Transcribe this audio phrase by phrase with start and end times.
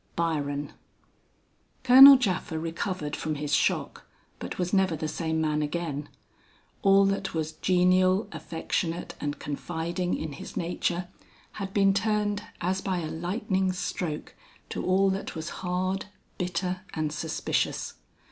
[0.15, 0.73] BYRON.
[1.83, 4.07] "Colonel Japha recovered from his shock,
[4.39, 6.09] but was never the same man again.
[6.81, 11.07] All that was genial, affectionate and confiding in his nature,
[11.51, 14.33] had been turned as by a lightning's stroke,
[14.69, 16.07] to all that was hard,
[16.39, 17.93] bitter and suspicious.